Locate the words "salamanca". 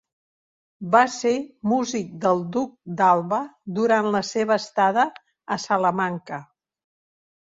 5.69-6.41